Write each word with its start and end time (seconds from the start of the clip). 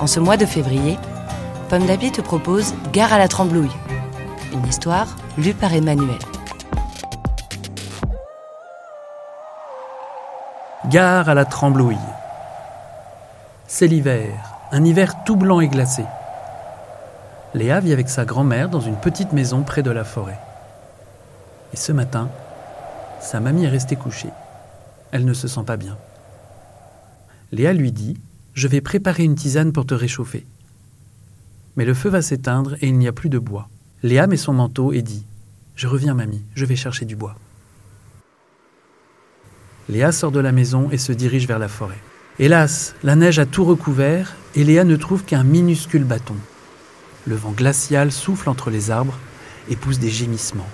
En 0.00 0.06
ce 0.06 0.18
mois 0.18 0.38
de 0.38 0.46
février, 0.46 0.98
Pomme 1.68 1.84
d'Api 1.84 2.10
te 2.10 2.22
propose 2.22 2.72
Gare 2.90 3.12
à 3.12 3.18
la 3.18 3.28
Tremblouille, 3.28 3.76
une 4.50 4.66
histoire 4.66 5.14
lue 5.36 5.52
par 5.52 5.74
Emmanuel. 5.74 6.18
Gare 10.86 11.28
à 11.28 11.34
la 11.34 11.44
Tremblouille. 11.44 11.98
C'est 13.66 13.88
l'hiver, 13.88 14.32
un 14.72 14.86
hiver 14.86 15.22
tout 15.24 15.36
blanc 15.36 15.60
et 15.60 15.68
glacé. 15.68 16.06
Léa 17.52 17.80
vit 17.80 17.92
avec 17.92 18.08
sa 18.08 18.24
grand-mère 18.24 18.70
dans 18.70 18.80
une 18.80 18.96
petite 18.96 19.34
maison 19.34 19.64
près 19.64 19.82
de 19.82 19.90
la 19.90 20.04
forêt. 20.04 20.40
Et 21.74 21.76
ce 21.76 21.92
matin, 21.92 22.30
sa 23.20 23.38
mamie 23.38 23.66
est 23.66 23.68
restée 23.68 23.96
couchée. 23.96 24.30
Elle 25.12 25.26
ne 25.26 25.34
se 25.34 25.46
sent 25.46 25.64
pas 25.66 25.76
bien. 25.76 25.98
Léa 27.52 27.74
lui 27.74 27.92
dit 27.92 28.16
Je 28.54 28.68
vais 28.68 28.80
préparer 28.80 29.24
une 29.24 29.34
tisane 29.34 29.72
pour 29.72 29.86
te 29.86 29.94
réchauffer. 29.94 30.44
Mais 31.76 31.84
le 31.84 31.94
feu 31.94 32.08
va 32.08 32.22
s'éteindre 32.22 32.74
et 32.80 32.88
il 32.88 32.98
n'y 32.98 33.08
a 33.08 33.12
plus 33.12 33.28
de 33.28 33.38
bois. 33.38 33.68
Léa 34.02 34.26
met 34.26 34.36
son 34.36 34.52
manteau 34.52 34.92
et 34.92 35.02
dit 35.02 35.24
Je 35.76 35.86
reviens, 35.86 36.14
mamie, 36.14 36.42
je 36.54 36.64
vais 36.64 36.76
chercher 36.76 37.04
du 37.04 37.16
bois. 37.16 37.36
Léa 39.88 40.12
sort 40.12 40.32
de 40.32 40.40
la 40.40 40.52
maison 40.52 40.90
et 40.90 40.98
se 40.98 41.12
dirige 41.12 41.46
vers 41.46 41.58
la 41.58 41.68
forêt. 41.68 41.98
Hélas, 42.38 42.94
la 43.02 43.16
neige 43.16 43.38
a 43.38 43.46
tout 43.46 43.64
recouvert 43.64 44.34
et 44.54 44.64
Léa 44.64 44.84
ne 44.84 44.96
trouve 44.96 45.24
qu'un 45.24 45.44
minuscule 45.44 46.04
bâton. 46.04 46.36
Le 47.26 47.34
vent 47.34 47.52
glacial 47.52 48.10
souffle 48.10 48.48
entre 48.48 48.70
les 48.70 48.90
arbres 48.90 49.18
et 49.68 49.76
pousse 49.76 49.98
des 49.98 50.10
gémissements. 50.10 50.68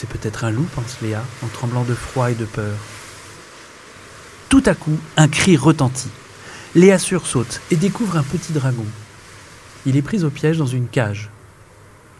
C'est 0.00 0.08
peut-être 0.08 0.44
un 0.44 0.52
loup, 0.52 0.68
pense 0.76 1.00
Léa, 1.02 1.24
en 1.42 1.48
tremblant 1.48 1.82
de 1.82 1.92
froid 1.92 2.30
et 2.30 2.36
de 2.36 2.44
peur. 2.44 2.76
Tout 4.48 4.62
à 4.64 4.76
coup, 4.76 4.96
un 5.16 5.26
cri 5.26 5.56
retentit. 5.56 6.12
Léa 6.76 7.00
sursaute 7.00 7.60
et 7.72 7.76
découvre 7.76 8.16
un 8.16 8.22
petit 8.22 8.52
dragon. 8.52 8.84
Il 9.86 9.96
est 9.96 10.02
pris 10.02 10.22
au 10.22 10.30
piège 10.30 10.56
dans 10.56 10.66
une 10.66 10.86
cage. 10.86 11.30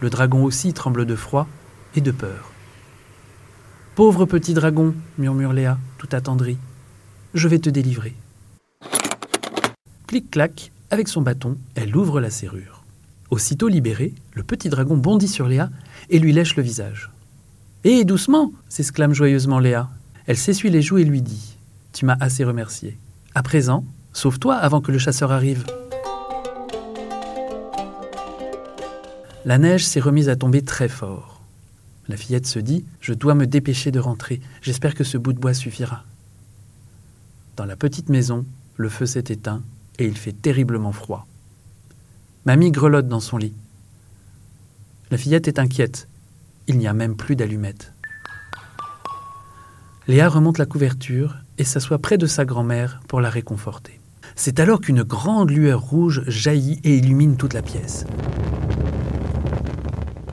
Le 0.00 0.10
dragon 0.10 0.42
aussi 0.42 0.72
tremble 0.72 1.06
de 1.06 1.14
froid 1.14 1.46
et 1.94 2.00
de 2.00 2.10
peur. 2.10 2.50
Pauvre 3.94 4.26
petit 4.26 4.54
dragon, 4.54 4.92
murmure 5.16 5.52
Léa, 5.52 5.78
tout 5.98 6.08
attendrie, 6.10 6.58
je 7.32 7.46
vais 7.46 7.60
te 7.60 7.70
délivrer. 7.70 8.16
Clic-clac, 10.08 10.72
avec 10.90 11.06
son 11.06 11.22
bâton, 11.22 11.56
elle 11.76 11.96
ouvre 11.96 12.20
la 12.20 12.30
serrure. 12.30 12.82
Aussitôt 13.30 13.68
libéré, 13.68 14.14
le 14.32 14.42
petit 14.42 14.68
dragon 14.68 14.96
bondit 14.96 15.28
sur 15.28 15.46
Léa 15.46 15.70
et 16.10 16.18
lui 16.18 16.32
lèche 16.32 16.56
le 16.56 16.64
visage. 16.64 17.12
Hé, 17.84 18.04
doucement 18.04 18.52
s'exclame 18.68 19.14
joyeusement 19.14 19.60
Léa. 19.60 19.88
Elle 20.26 20.36
s'essuie 20.36 20.68
les 20.68 20.82
joues 20.82 20.98
et 20.98 21.04
lui 21.04 21.22
dit 21.22 21.56
Tu 21.92 22.04
m'as 22.06 22.16
assez 22.18 22.42
remercié. 22.42 22.98
À 23.36 23.42
présent, 23.44 23.84
sauve-toi 24.12 24.56
avant 24.56 24.80
que 24.80 24.90
le 24.90 24.98
chasseur 24.98 25.30
arrive. 25.30 25.64
La 29.44 29.58
neige 29.58 29.86
s'est 29.86 30.00
remise 30.00 30.28
à 30.28 30.34
tomber 30.34 30.62
très 30.62 30.88
fort. 30.88 31.40
La 32.08 32.16
fillette 32.16 32.48
se 32.48 32.58
dit 32.58 32.84
Je 33.00 33.14
dois 33.14 33.36
me 33.36 33.46
dépêcher 33.46 33.92
de 33.92 34.00
rentrer. 34.00 34.40
J'espère 34.60 34.96
que 34.96 35.04
ce 35.04 35.16
bout 35.16 35.32
de 35.32 35.38
bois 35.38 35.54
suffira. 35.54 36.04
Dans 37.56 37.64
la 37.64 37.76
petite 37.76 38.08
maison, 38.08 38.44
le 38.76 38.88
feu 38.88 39.06
s'est 39.06 39.24
éteint 39.28 39.62
et 40.00 40.04
il 40.04 40.16
fait 40.16 40.32
terriblement 40.32 40.92
froid. 40.92 41.28
Mamie 42.44 42.72
grelotte 42.72 43.08
dans 43.08 43.20
son 43.20 43.36
lit. 43.36 43.54
La 45.12 45.16
fillette 45.16 45.46
est 45.46 45.60
inquiète. 45.60 46.08
Il 46.68 46.76
n'y 46.76 46.86
a 46.86 46.92
même 46.92 47.16
plus 47.16 47.34
d'allumettes. 47.34 47.92
Léa 50.06 50.28
remonte 50.28 50.58
la 50.58 50.66
couverture 50.66 51.36
et 51.56 51.64
s'assoit 51.64 51.98
près 51.98 52.18
de 52.18 52.26
sa 52.26 52.44
grand-mère 52.44 53.00
pour 53.08 53.22
la 53.22 53.30
réconforter. 53.30 54.00
C'est 54.36 54.60
alors 54.60 54.80
qu'une 54.80 55.02
grande 55.02 55.50
lueur 55.50 55.80
rouge 55.80 56.22
jaillit 56.28 56.80
et 56.84 56.96
illumine 56.96 57.36
toute 57.36 57.54
la 57.54 57.62
pièce. 57.62 58.04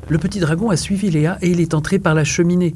Le 0.10 0.18
petit 0.18 0.40
dragon 0.40 0.70
a 0.70 0.78
suivi 0.78 1.10
Léa 1.10 1.38
et 1.42 1.50
il 1.50 1.62
est 1.62 1.74
entré 1.74 2.00
par 2.00 2.14
la 2.14 2.26
cheminée. 2.26 2.76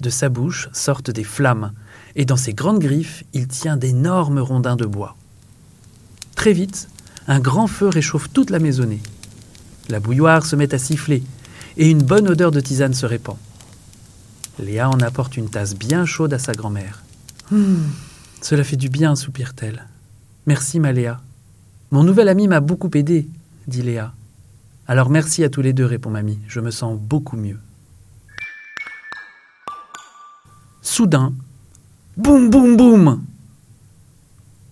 De 0.00 0.10
sa 0.10 0.30
bouche 0.30 0.70
sortent 0.72 1.10
des 1.10 1.24
flammes, 1.24 1.72
et 2.16 2.24
dans 2.24 2.38
ses 2.38 2.54
grandes 2.54 2.80
griffes, 2.80 3.24
il 3.34 3.46
tient 3.46 3.76
d'énormes 3.76 4.40
rondins 4.40 4.76
de 4.76 4.86
bois. 4.86 5.16
Très 6.34 6.54
vite, 6.54 6.88
un 7.28 7.40
grand 7.40 7.66
feu 7.66 7.88
réchauffe 7.88 8.32
toute 8.32 8.50
la 8.50 8.58
maisonnée. 8.58 9.02
La 9.90 10.00
bouilloire 10.00 10.44
se 10.44 10.56
met 10.56 10.74
à 10.74 10.78
siffler, 10.78 11.22
et 11.80 11.88
une 11.88 12.02
bonne 12.02 12.28
odeur 12.28 12.50
de 12.50 12.60
tisane 12.60 12.92
se 12.92 13.06
répand. 13.06 13.38
Léa 14.58 14.90
en 14.90 15.00
apporte 15.00 15.38
une 15.38 15.48
tasse 15.48 15.74
bien 15.74 16.04
chaude 16.04 16.34
à 16.34 16.38
sa 16.38 16.52
grand-mère. 16.52 17.02
Hum, 17.50 17.90
cela 18.42 18.64
fait 18.64 18.76
du 18.76 18.90
bien, 18.90 19.16
soupire-t-elle. 19.16 19.86
Merci, 20.44 20.78
ma 20.78 20.92
Léa. 20.92 21.22
Mon 21.90 22.04
nouvel 22.04 22.28
ami 22.28 22.48
m'a 22.48 22.60
beaucoup 22.60 22.90
aidé, 22.92 23.26
dit 23.66 23.80
Léa. 23.80 24.12
Alors 24.88 25.08
merci 25.08 25.42
à 25.42 25.48
tous 25.48 25.62
les 25.62 25.72
deux, 25.72 25.86
répond 25.86 26.10
mamie. 26.10 26.38
Je 26.48 26.60
me 26.60 26.70
sens 26.70 27.00
beaucoup 27.00 27.38
mieux. 27.38 27.58
Soudain, 30.82 31.32
boum, 32.18 32.50
boum, 32.50 32.76
boum 32.76 33.24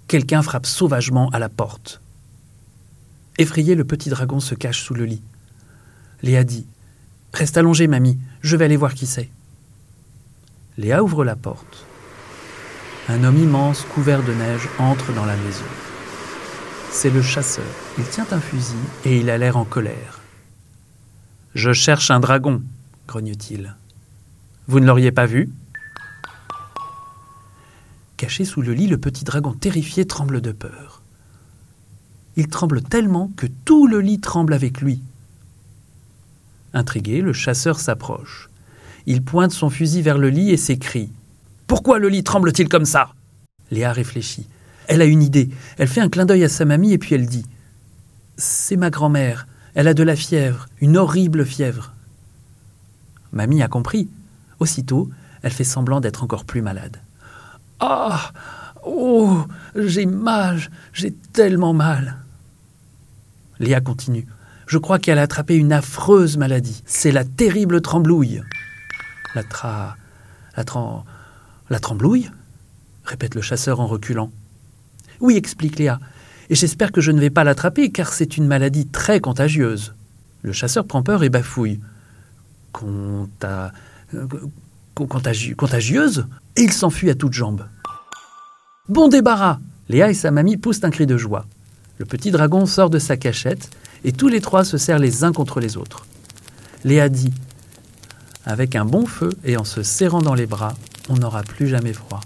Quelqu'un 0.09 0.43
frappe 0.43 0.67
sauvagement 0.67 1.31
à 1.31 1.39
la 1.39 1.49
porte. 1.49 2.03
Effrayé, 3.39 3.75
le 3.75 3.85
petit 3.85 4.11
dragon 4.11 4.41
se 4.41 4.55
cache 4.55 4.83
sous 4.83 4.95
le 4.95 5.07
lit. 5.07 5.23
Léa 6.23 6.45
dit 6.45 6.67
Reste 7.33 7.57
allongée, 7.57 7.87
mamie, 7.87 8.19
je 8.43 8.57
vais 8.57 8.65
aller 8.65 8.77
voir 8.77 8.95
qui 8.95 9.07
c'est. 9.07 9.29
Léa 10.77 11.03
ouvre 11.03 11.25
la 11.25 11.37
porte. 11.37 11.87
Un 13.09 13.25
homme 13.25 13.39
immense, 13.39 13.87
couvert 13.95 14.23
de 14.23 14.33
neige, 14.33 14.69
entre 14.79 15.13
dans 15.13 15.25
la 15.25 15.37
maison. 15.37 15.65
C'est 16.91 17.11
le 17.11 17.23
chasseur. 17.23 17.65
Il 17.99 18.05
tient 18.05 18.27
un 18.33 18.41
fusil 18.41 18.77
et 19.05 19.19
il 19.19 19.31
a 19.31 19.39
l'air 19.39 19.57
en 19.57 19.65
colère. 19.65 20.21
Je 21.55 21.73
cherche 21.73 22.11
un 22.11 22.21
dragon, 22.21 22.63
grogne-t-il. 23.07 23.75
Vous 24.67 24.81
ne 24.81 24.87
l'auriez 24.87 25.13
pas 25.13 25.27
vu? 25.27 25.51
Caché 28.17 28.45
sous 28.45 28.63
le 28.63 28.73
lit, 28.73 28.87
le 28.87 28.99
petit 28.99 29.25
dragon 29.25 29.53
terrifié 29.53 30.07
tremble 30.07 30.41
de 30.41 30.53
peur. 30.53 31.03
Il 32.37 32.49
tremble 32.49 32.83
tellement 32.83 33.31
que 33.37 33.47
tout 33.65 33.87
le 33.87 34.01
lit 34.01 34.21
tremble 34.21 34.53
avec 34.53 34.81
lui. 34.81 35.03
Intrigué, 36.75 37.21
le 37.21 37.33
chasseur 37.33 37.81
s'approche. 37.81 38.49
Il 39.07 39.23
pointe 39.23 39.53
son 39.53 39.71
fusil 39.71 40.03
vers 40.03 40.19
le 40.19 40.29
lit 40.29 40.51
et 40.51 40.57
s'écrie 40.57 41.11
Pourquoi 41.67 41.99
le 41.99 42.09
lit 42.09 42.25
tremble-t-il 42.25 42.69
comme 42.69 42.85
ça? 42.85 43.11
Léa 43.71 43.93
réfléchit. 43.93 44.47
Elle 44.87 45.03
a 45.03 45.07
une 45.07 45.23
idée. 45.23 45.51
Elle 45.77 45.89
fait 45.89 46.01
un 46.01 46.09
clin 46.09 46.27
d'œil 46.27 46.45
à 46.45 46.49
sa 46.49 46.65
mamie 46.65 46.93
et 46.93 46.99
puis 46.99 47.15
elle 47.15 47.27
dit 47.27 47.47
C'est 48.37 48.77
ma 48.77 48.91
grand-mère. 48.91 49.47
Elle 49.75 49.89
a 49.89 49.95
de 49.95 50.03
la 50.03 50.17
fièvre, 50.17 50.67
une 50.81 50.97
horrible 50.97 51.45
fièvre. 51.45 51.93
Mamie 53.33 53.63
a 53.63 53.69
compris. 53.69 54.09
Aussitôt, 54.61 55.09
elle 55.43 55.53
fait 55.53 55.65
semblant 55.65 56.01
d'être 56.01 56.25
encore 56.25 56.45
plus 56.45 56.63
malade. 56.63 56.99
Ah 57.81 58.33
Oh 58.85 59.45
J'ai 59.77 60.07
mal, 60.07 60.61
j'ai 60.93 61.13
tellement 61.33 61.75
mal. 61.75 62.17
Léa 63.61 63.81
continue. 63.81 64.27
Je 64.69 64.77
crois 64.77 64.99
qu'elle 64.99 65.19
a 65.19 65.23
attrapé 65.23 65.57
une 65.57 65.73
affreuse 65.73 66.37
maladie. 66.37 66.83
C'est 66.85 67.11
la 67.11 67.25
terrible 67.25 67.81
tremblouille. 67.81 68.43
La 69.35 69.43
tra. 69.43 69.97
La 70.57 70.65
tran. 70.65 71.05
La 71.71 71.81
tremblouille? 71.81 72.31
répète 73.05 73.35
le 73.35 73.41
chasseur 73.41 73.81
en 73.81 73.87
reculant. 73.87 74.31
Oui, 75.21 75.37
explique 75.37 75.79
Léa. 75.79 75.99
Et 76.51 76.55
j'espère 76.55 76.93
que 76.93 77.01
je 77.01 77.11
ne 77.11 77.21
vais 77.21 77.31
pas 77.31 77.45
l'attraper, 77.45 77.91
car 77.91 78.13
c'est 78.13 78.37
une 78.37 78.47
maladie 78.47 78.87
très 78.87 79.21
contagieuse. 79.21 79.95
Le 80.43 80.53
chasseur 80.53 80.87
prend 80.87 81.03
peur 81.03 81.25
et 81.25 81.31
bafouille. 81.31 81.81
Conta... 82.73 83.73
contagieuse? 84.95 86.27
Et 86.57 86.63
il 86.63 86.73
s'enfuit 86.73 87.09
à 87.09 87.15
toutes 87.15 87.33
jambes. 87.33 87.67
Bon 88.91 89.09
débarras 89.09 89.61
Léa 89.89 90.11
et 90.11 90.15
sa 90.15 90.31
mamie 90.31 90.59
poussent 90.59 90.85
un 90.85 90.91
cri 90.91 91.07
de 91.07 91.17
joie. 91.17 91.47
Le 91.99 92.05
petit 92.05 92.31
dragon 92.31 92.65
sort 92.65 92.91
de 92.91 92.99
sa 92.99 93.17
cachette 93.17 93.71
et 94.05 94.13
tous 94.13 94.29
les 94.29 94.41
trois 94.41 94.65
se 94.65 94.79
serrent 94.79 95.01
les 95.01 95.25
uns 95.25 95.33
contre 95.33 95.59
les 95.61 95.77
autres. 95.77 96.07
Léa 96.85 97.09
dit 97.09 97.33
Avec 98.47 98.77
un 98.77 98.85
bon 98.85 99.05
feu 99.05 99.31
et 99.45 99.57
en 99.57 99.65
se 99.65 99.83
serrant 99.83 100.23
dans 100.23 100.35
les 100.35 100.47
bras, 100.47 100.75
on 101.09 101.15
n'aura 101.15 101.43
plus 101.43 101.67
jamais 101.67 101.93
froid. 101.93 102.21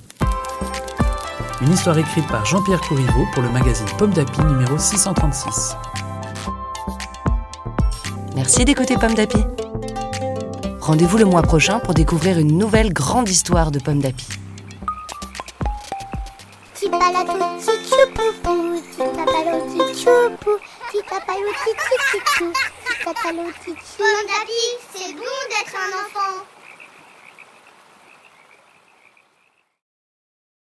Une 1.63 1.73
histoire 1.73 1.97
écrite 1.97 2.27
par 2.27 2.45
Jean-Pierre 2.45 2.81
Courriveau 2.81 3.25
pour 3.33 3.43
le 3.43 3.49
magazine 3.49 3.87
Pomme 3.97 4.13
d'Api 4.13 4.43
numéro 4.43 4.77
636. 4.77 5.77
Merci 8.35 8.65
d'écouter 8.65 8.97
Pomme 8.97 9.15
d'Api. 9.15 9.39
Rendez-vous 10.81 11.17
le 11.17 11.25
mois 11.25 11.43
prochain 11.43 11.79
pour 11.79 11.95
découvrir 11.95 12.39
une 12.39 12.59
nouvelle 12.59 12.93
grande 12.93 13.29
histoire 13.29 13.71
de 13.71 13.79
Pomme 13.79 14.01
d'Api 14.01 14.27
balado, 17.03 17.61
si 17.61 17.73
tchoupou, 17.83 18.81
si 18.95 19.05
tapalo, 19.17 19.55
si 19.71 19.83
tchoupou, 19.95 20.59
si 20.93 21.03
tapalo, 21.03 21.51
si 21.63 21.73
tchoupou, 21.75 22.53
si 22.87 23.05
tapalo, 23.05 23.45
si 23.65 23.75
tchoupou. 23.75 24.05
Bon, 24.05 24.29
c'est 24.95 25.13
bon 25.15 25.39
d'être 25.51 25.75
un 25.75 25.91
enfant. 25.99 26.52